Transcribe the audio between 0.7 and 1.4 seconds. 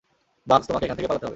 এখান থেকে পালাতে হবে!